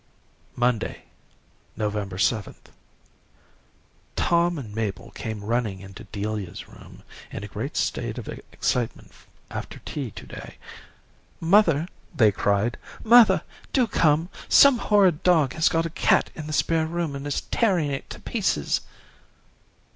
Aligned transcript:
"Monday, 0.55 1.03
November 1.77 2.17
7th. 2.17 2.71
Tom 4.15 4.57
and 4.57 4.73
Mable 4.73 5.11
came 5.11 5.43
running 5.43 5.79
into 5.79 6.05
Delia's 6.05 6.67
room 6.67 7.03
in 7.31 7.43
a 7.43 7.47
great 7.47 7.77
state 7.77 8.17
of 8.17 8.27
excitement 8.51 9.11
after 9.51 9.77
tea 9.85 10.09
to 10.09 10.25
day. 10.25 10.55
'Mother!' 11.39 11.87
they 12.15 12.31
cried, 12.31 12.79
'Mother! 13.03 13.43
Do 13.73 13.85
come! 13.85 14.29
Some 14.49 14.79
horrid 14.79 15.21
dog 15.21 15.53
has 15.53 15.69
got 15.69 15.85
a 15.85 15.91
cat 15.91 16.31
in 16.33 16.47
the 16.47 16.53
spare 16.53 16.87
room 16.87 17.15
and 17.15 17.27
is 17.27 17.41
tearing 17.51 17.91
it 17.91 18.09
to 18.09 18.19
pieces.' 18.19 18.81